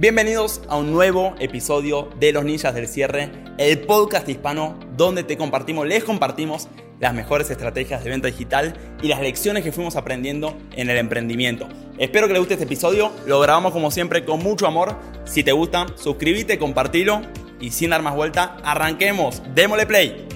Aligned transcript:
Bienvenidos 0.00 0.62
a 0.70 0.78
un 0.78 0.92
nuevo 0.92 1.34
episodio 1.40 2.08
de 2.18 2.32
Los 2.32 2.42
Ninjas 2.42 2.74
del 2.74 2.88
Cierre, 2.88 3.30
el 3.58 3.80
podcast 3.80 4.26
hispano 4.30 4.80
donde 4.96 5.24
te 5.24 5.36
compartimos, 5.36 5.86
les 5.86 6.04
compartimos 6.04 6.70
las 6.98 7.12
mejores 7.12 7.50
estrategias 7.50 8.02
de 8.02 8.08
venta 8.08 8.28
digital 8.28 8.72
y 9.02 9.08
las 9.08 9.20
lecciones 9.20 9.62
que 9.62 9.72
fuimos 9.72 9.96
aprendiendo 9.96 10.56
en 10.72 10.88
el 10.88 10.96
emprendimiento. 10.96 11.68
Espero 11.98 12.28
que 12.28 12.32
les 12.32 12.40
guste 12.40 12.54
este 12.54 12.64
episodio, 12.64 13.12
lo 13.26 13.40
grabamos 13.40 13.74
como 13.74 13.90
siempre 13.90 14.24
con 14.24 14.42
mucho 14.42 14.66
amor. 14.66 14.96
Si 15.26 15.44
te 15.44 15.52
gusta, 15.52 15.86
suscríbete, 15.96 16.58
compartilo 16.58 17.20
y 17.60 17.70
sin 17.70 17.90
dar 17.90 18.00
más 18.00 18.16
vuelta, 18.16 18.56
arranquemos, 18.64 19.42
démosle 19.54 19.84
play. 19.84 20.26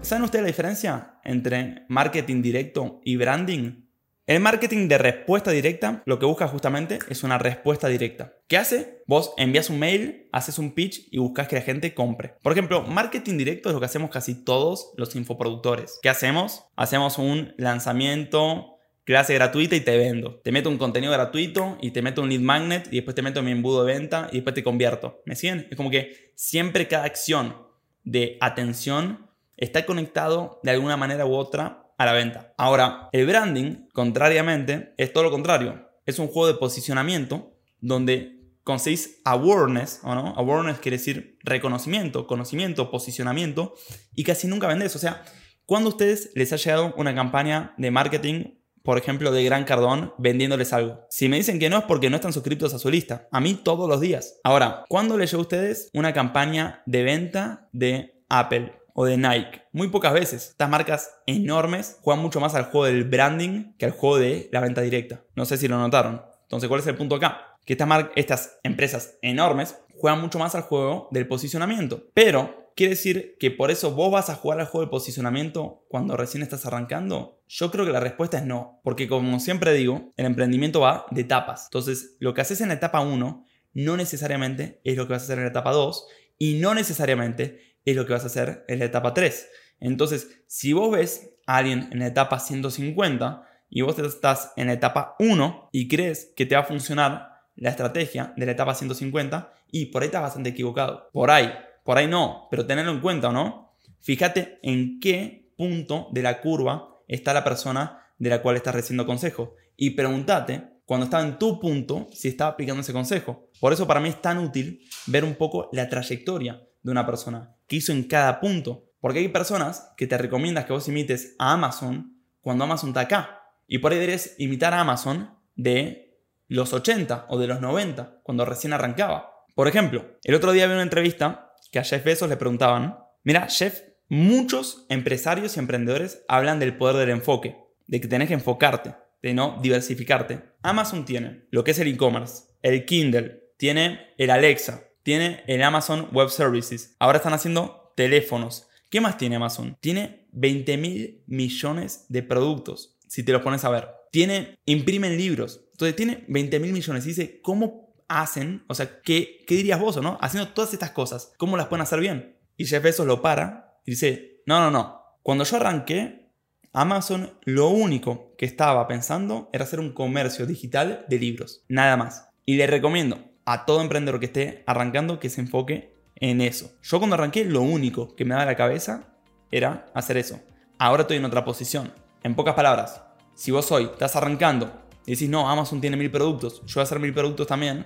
¿Saben 0.00 0.24
ustedes 0.24 0.42
la 0.42 0.48
diferencia 0.48 1.20
entre 1.22 1.84
marketing 1.86 2.42
directo 2.42 3.00
y 3.04 3.14
branding? 3.14 3.91
El 4.32 4.40
marketing 4.40 4.88
de 4.88 4.96
respuesta 4.96 5.50
directa 5.50 6.02
lo 6.06 6.18
que 6.18 6.24
busca 6.24 6.48
justamente 6.48 7.00
es 7.10 7.22
una 7.22 7.36
respuesta 7.36 7.88
directa. 7.88 8.32
¿Qué 8.48 8.56
hace? 8.56 9.02
Vos 9.06 9.34
envías 9.36 9.68
un 9.68 9.78
mail, 9.78 10.30
haces 10.32 10.58
un 10.58 10.72
pitch 10.72 11.06
y 11.10 11.18
buscas 11.18 11.48
que 11.48 11.56
la 11.56 11.60
gente 11.60 11.92
compre. 11.92 12.36
Por 12.42 12.52
ejemplo, 12.52 12.80
marketing 12.82 13.36
directo 13.36 13.68
es 13.68 13.74
lo 13.74 13.80
que 13.80 13.84
hacemos 13.84 14.08
casi 14.08 14.42
todos 14.42 14.94
los 14.96 15.14
infoproductores. 15.16 15.98
¿Qué 16.00 16.08
hacemos? 16.08 16.64
Hacemos 16.76 17.18
un 17.18 17.52
lanzamiento, 17.58 18.78
clase 19.04 19.34
gratuita 19.34 19.76
y 19.76 19.80
te 19.80 19.98
vendo. 19.98 20.40
Te 20.42 20.50
meto 20.50 20.70
un 20.70 20.78
contenido 20.78 21.12
gratuito 21.12 21.76
y 21.82 21.90
te 21.90 22.00
meto 22.00 22.22
un 22.22 22.30
lead 22.30 22.40
magnet 22.40 22.86
y 22.90 22.96
después 22.96 23.14
te 23.14 23.20
meto 23.20 23.42
mi 23.42 23.50
embudo 23.50 23.84
de 23.84 23.92
venta 23.92 24.30
y 24.32 24.36
después 24.36 24.54
te 24.54 24.64
convierto. 24.64 25.20
¿Me 25.26 25.36
siguen? 25.36 25.68
Es 25.70 25.76
como 25.76 25.90
que 25.90 26.32
siempre 26.36 26.88
cada 26.88 27.04
acción 27.04 27.54
de 28.02 28.38
atención 28.40 29.28
está 29.58 29.84
conectado 29.84 30.58
de 30.62 30.70
alguna 30.70 30.96
manera 30.96 31.26
u 31.26 31.34
otra 31.34 31.81
a 32.02 32.06
la 32.06 32.12
venta. 32.12 32.54
Ahora, 32.58 33.08
el 33.12 33.26
branding, 33.26 33.88
contrariamente, 33.92 34.94
es 34.96 35.12
todo 35.12 35.24
lo 35.24 35.30
contrario. 35.30 35.88
Es 36.06 36.18
un 36.18 36.28
juego 36.28 36.48
de 36.48 36.58
posicionamiento 36.58 37.56
donde 37.80 38.42
conseguís 38.64 39.20
awareness, 39.24 40.00
¿o 40.04 40.14
no? 40.14 40.34
Awareness 40.36 40.78
quiere 40.78 40.98
decir 40.98 41.38
reconocimiento, 41.42 42.26
conocimiento, 42.26 42.90
posicionamiento, 42.90 43.74
y 44.14 44.24
casi 44.24 44.46
nunca 44.46 44.68
vendés. 44.68 44.94
O 44.96 44.98
sea, 44.98 45.24
cuando 45.66 45.90
ustedes 45.90 46.30
les 46.34 46.52
ha 46.52 46.56
llegado 46.56 46.94
una 46.96 47.14
campaña 47.14 47.74
de 47.76 47.90
marketing, 47.90 48.44
por 48.82 48.98
ejemplo, 48.98 49.30
de 49.30 49.44
Gran 49.44 49.64
Cardón, 49.64 50.12
vendiéndoles 50.18 50.72
algo? 50.72 51.06
Si 51.08 51.28
me 51.28 51.36
dicen 51.36 51.58
que 51.58 51.70
no 51.70 51.78
es 51.78 51.84
porque 51.84 52.10
no 52.10 52.16
están 52.16 52.32
suscritos 52.32 52.74
a 52.74 52.78
su 52.78 52.90
lista. 52.90 53.28
A 53.30 53.40
mí 53.40 53.54
todos 53.54 53.88
los 53.88 54.00
días. 54.00 54.40
Ahora, 54.42 54.84
¿cuándo 54.88 55.16
les 55.16 55.30
llegó 55.30 55.42
a 55.42 55.42
ustedes 55.42 55.88
una 55.92 56.12
campaña 56.12 56.82
de 56.86 57.02
venta 57.04 57.68
de 57.72 58.24
Apple? 58.28 58.81
O 58.94 59.04
de 59.04 59.16
Nike. 59.16 59.62
Muy 59.72 59.88
pocas 59.88 60.12
veces. 60.12 60.50
Estas 60.50 60.68
marcas 60.68 61.10
enormes 61.26 61.98
juegan 62.02 62.22
mucho 62.22 62.40
más 62.40 62.54
al 62.54 62.64
juego 62.64 62.86
del 62.86 63.04
branding 63.04 63.74
que 63.78 63.86
al 63.86 63.92
juego 63.92 64.18
de 64.18 64.48
la 64.52 64.60
venta 64.60 64.80
directa. 64.80 65.24
No 65.34 65.44
sé 65.44 65.56
si 65.56 65.68
lo 65.68 65.78
notaron. 65.78 66.22
Entonces, 66.42 66.68
¿cuál 66.68 66.80
es 66.80 66.86
el 66.86 66.96
punto 66.96 67.16
acá? 67.16 67.56
Que 67.64 67.74
estas, 67.74 68.06
estas 68.16 68.58
empresas 68.62 69.18
enormes 69.22 69.78
juegan 69.96 70.20
mucho 70.20 70.38
más 70.38 70.54
al 70.54 70.62
juego 70.62 71.08
del 71.10 71.26
posicionamiento. 71.26 72.10
Pero, 72.12 72.70
¿quiere 72.76 72.90
decir 72.90 73.36
que 73.38 73.50
por 73.50 73.70
eso 73.70 73.92
vos 73.92 74.12
vas 74.12 74.28
a 74.30 74.34
jugar 74.34 74.60
al 74.60 74.66
juego 74.66 74.82
del 74.82 74.90
posicionamiento 74.90 75.84
cuando 75.88 76.16
recién 76.16 76.42
estás 76.42 76.66
arrancando? 76.66 77.40
Yo 77.48 77.70
creo 77.70 77.86
que 77.86 77.92
la 77.92 78.00
respuesta 78.00 78.38
es 78.38 78.44
no. 78.44 78.80
Porque 78.82 79.08
como 79.08 79.40
siempre 79.40 79.72
digo, 79.72 80.10
el 80.16 80.26
emprendimiento 80.26 80.80
va 80.80 81.06
de 81.10 81.22
etapas. 81.22 81.66
Entonces, 81.66 82.16
lo 82.18 82.34
que 82.34 82.42
haces 82.42 82.60
en 82.60 82.68
la 82.68 82.74
etapa 82.74 83.00
1 83.00 83.44
no 83.74 83.96
necesariamente 83.96 84.80
es 84.84 84.96
lo 84.96 85.06
que 85.06 85.14
vas 85.14 85.22
a 85.22 85.24
hacer 85.24 85.38
en 85.38 85.44
la 85.44 85.50
etapa 85.50 85.72
2 85.72 86.06
y 86.38 86.54
no 86.54 86.74
necesariamente 86.74 87.71
es 87.84 87.96
lo 87.96 88.06
que 88.06 88.12
vas 88.12 88.24
a 88.24 88.26
hacer 88.26 88.64
en 88.68 88.78
la 88.78 88.84
etapa 88.86 89.14
3. 89.14 89.48
Entonces, 89.80 90.42
si 90.46 90.72
vos 90.72 90.90
ves 90.92 91.30
a 91.46 91.56
alguien 91.56 91.88
en 91.92 91.98
la 92.00 92.06
etapa 92.06 92.38
150 92.38 93.48
y 93.68 93.82
vos 93.82 93.98
estás 93.98 94.52
en 94.56 94.68
la 94.68 94.74
etapa 94.74 95.16
1 95.18 95.70
y 95.72 95.88
crees 95.88 96.32
que 96.36 96.46
te 96.46 96.54
va 96.54 96.60
a 96.60 96.66
funcionar 96.66 97.32
la 97.56 97.70
estrategia 97.70 98.32
de 98.36 98.46
la 98.46 98.52
etapa 98.52 98.74
150 98.74 99.52
y 99.70 99.86
por 99.86 100.02
ahí 100.02 100.06
estás 100.06 100.22
bastante 100.22 100.50
equivocado. 100.50 101.08
Por 101.12 101.30
ahí, 101.30 101.52
por 101.84 101.98
ahí 101.98 102.06
no, 102.06 102.48
pero 102.50 102.66
tenerlo 102.66 102.92
en 102.92 103.00
cuenta, 103.00 103.30
¿o 103.30 103.32
no? 103.32 103.74
Fíjate 104.00 104.58
en 104.62 105.00
qué 105.00 105.52
punto 105.56 106.08
de 106.12 106.22
la 106.22 106.40
curva 106.40 107.00
está 107.08 107.32
la 107.32 107.44
persona 107.44 108.06
de 108.18 108.30
la 108.30 108.42
cual 108.42 108.56
estás 108.56 108.74
recibiendo 108.74 109.06
consejo 109.06 109.56
y 109.76 109.90
pregúntate 109.90 110.72
cuando 110.84 111.04
estaba 111.04 111.24
en 111.24 111.38
tu 111.38 111.58
punto 111.58 112.08
si 112.12 112.28
estaba 112.28 112.50
aplicando 112.52 112.82
ese 112.82 112.92
consejo. 112.92 113.48
Por 113.60 113.72
eso 113.72 113.86
para 113.86 114.00
mí 114.00 114.08
es 114.08 114.20
tan 114.20 114.38
útil 114.38 114.82
ver 115.06 115.24
un 115.24 115.34
poco 115.34 115.68
la 115.72 115.88
trayectoria 115.88 116.62
de 116.82 116.90
una 116.90 117.06
persona, 117.06 117.54
qué 117.72 117.76
hizo 117.76 117.92
en 117.92 118.02
cada 118.02 118.38
punto. 118.38 118.92
Porque 119.00 119.20
hay 119.20 119.28
personas 119.28 119.94
que 119.96 120.06
te 120.06 120.18
recomiendas 120.18 120.66
que 120.66 120.74
vos 120.74 120.88
imites 120.88 121.34
a 121.38 121.54
Amazon 121.54 122.22
cuando 122.42 122.64
Amazon 122.64 122.90
está 122.90 123.00
acá. 123.00 123.44
Y 123.66 123.78
por 123.78 123.92
ahí 123.92 123.98
deberías 123.98 124.34
imitar 124.36 124.74
a 124.74 124.80
Amazon 124.80 125.38
de 125.56 126.20
los 126.48 126.74
80 126.74 127.28
o 127.30 127.38
de 127.38 127.46
los 127.46 127.62
90, 127.62 128.20
cuando 128.24 128.44
recién 128.44 128.74
arrancaba. 128.74 129.46
Por 129.54 129.68
ejemplo, 129.68 130.18
el 130.22 130.34
otro 130.34 130.52
día 130.52 130.66
vi 130.66 130.74
una 130.74 130.82
entrevista 130.82 131.54
que 131.70 131.78
a 131.78 131.82
Jeff 131.82 132.04
Bezos 132.04 132.28
le 132.28 132.36
preguntaban, 132.36 132.98
mira, 133.24 133.48
Jeff, 133.48 133.80
muchos 134.10 134.84
empresarios 134.90 135.56
y 135.56 135.60
emprendedores 135.60 136.26
hablan 136.28 136.58
del 136.58 136.76
poder 136.76 136.96
del 136.96 137.08
enfoque, 137.08 137.56
de 137.86 138.02
que 138.02 138.08
tenés 138.08 138.28
que 138.28 138.34
enfocarte, 138.34 138.96
de 139.22 139.32
no 139.32 139.58
diversificarte. 139.62 140.42
Amazon 140.62 141.06
tiene 141.06 141.46
lo 141.50 141.64
que 141.64 141.70
es 141.70 141.78
el 141.78 141.88
e-commerce, 141.88 142.42
el 142.60 142.84
Kindle, 142.84 143.44
tiene 143.56 144.12
el 144.18 144.28
Alexa, 144.28 144.91
tiene 145.02 145.42
el 145.46 145.62
Amazon 145.62 146.08
Web 146.12 146.30
Services. 146.30 146.96
Ahora 146.98 147.18
están 147.18 147.34
haciendo 147.34 147.92
teléfonos. 147.96 148.68
¿Qué 148.88 149.00
más 149.00 149.16
tiene 149.16 149.36
Amazon? 149.36 149.76
Tiene 149.80 150.26
20 150.32 150.76
mil 150.76 151.22
millones 151.26 152.06
de 152.08 152.22
productos, 152.22 152.98
si 153.08 153.22
te 153.22 153.32
los 153.32 153.42
pones 153.42 153.64
a 153.64 153.70
ver. 153.70 153.88
Tiene, 154.10 154.58
imprimen 154.66 155.16
libros. 155.16 155.64
Entonces 155.72 155.96
tiene 155.96 156.24
20 156.28 156.60
mil 156.60 156.72
millones. 156.72 157.04
Y 157.04 157.08
dice, 157.08 157.40
¿cómo 157.40 157.94
hacen? 158.08 158.64
O 158.68 158.74
sea, 158.74 159.00
¿qué, 159.00 159.44
¿qué 159.46 159.54
dirías 159.56 159.80
vos 159.80 160.00
no? 160.02 160.18
Haciendo 160.20 160.50
todas 160.52 160.72
estas 160.74 160.90
cosas, 160.90 161.32
¿cómo 161.38 161.56
las 161.56 161.66
pueden 161.68 161.82
hacer 161.82 162.00
bien? 162.00 162.36
Y 162.56 162.66
Jeff 162.66 162.82
Bezos 162.82 163.06
lo 163.06 163.22
para 163.22 163.78
y 163.86 163.92
dice, 163.92 164.42
no, 164.46 164.60
no, 164.60 164.70
no. 164.70 165.02
Cuando 165.22 165.44
yo 165.44 165.56
arranqué, 165.56 166.30
Amazon 166.72 167.38
lo 167.44 167.68
único 167.68 168.34
que 168.36 168.46
estaba 168.46 168.86
pensando 168.88 169.50
era 169.52 169.64
hacer 169.64 169.80
un 169.80 169.92
comercio 169.92 170.46
digital 170.46 171.04
de 171.08 171.18
libros. 171.18 171.64
Nada 171.68 171.96
más. 171.96 172.28
Y 172.44 172.56
le 172.56 172.66
recomiendo, 172.66 173.31
a 173.44 173.64
todo 173.64 173.80
emprendedor 173.80 174.20
que 174.20 174.26
esté 174.26 174.62
arrancando 174.66 175.18
que 175.18 175.30
se 175.30 175.40
enfoque 175.40 175.94
en 176.16 176.40
eso. 176.40 176.70
Yo 176.82 176.98
cuando 176.98 177.14
arranqué 177.14 177.44
lo 177.44 177.62
único 177.62 178.14
que 178.14 178.24
me 178.24 178.34
daba 178.34 178.46
la 178.46 178.56
cabeza 178.56 179.14
era 179.50 179.86
hacer 179.94 180.16
eso. 180.16 180.40
Ahora 180.78 181.02
estoy 181.02 181.16
en 181.16 181.24
otra 181.24 181.44
posición. 181.44 181.92
En 182.22 182.34
pocas 182.34 182.54
palabras, 182.54 183.02
si 183.34 183.50
vos 183.50 183.70
hoy 183.72 183.84
estás 183.84 184.16
arrancando 184.16 184.72
y 185.06 185.12
decís, 185.12 185.28
no, 185.28 185.48
Amazon 185.48 185.80
tiene 185.80 185.96
mil 185.96 186.10
productos, 186.10 186.62
yo 186.66 186.74
voy 186.74 186.80
a 186.80 186.84
hacer 186.84 187.00
mil 187.00 187.12
productos 187.12 187.46
también, 187.46 187.84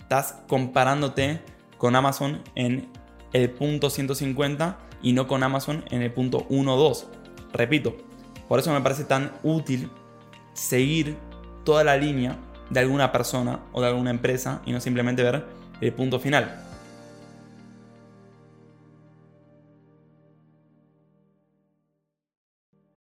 estás 0.00 0.42
comparándote 0.48 1.40
con 1.78 1.94
Amazon 1.94 2.42
en 2.54 2.88
el 3.32 3.50
punto 3.50 3.90
150 3.90 4.78
y 5.02 5.12
no 5.12 5.28
con 5.28 5.42
Amazon 5.42 5.84
en 5.90 6.02
el 6.02 6.12
punto 6.12 6.46
1 6.48 6.76
2. 6.76 7.06
Repito, 7.52 7.96
por 8.48 8.58
eso 8.58 8.72
me 8.72 8.80
parece 8.80 9.04
tan 9.04 9.32
útil 9.42 9.90
seguir 10.52 11.16
toda 11.64 11.84
la 11.84 11.96
línea 11.96 12.38
de 12.70 12.80
alguna 12.80 13.12
persona 13.12 13.60
o 13.72 13.80
de 13.80 13.88
alguna 13.88 14.10
empresa 14.10 14.60
y 14.66 14.72
no 14.72 14.80
simplemente 14.80 15.22
ver 15.22 15.44
el 15.80 15.92
punto 15.92 16.18
final. 16.18 16.65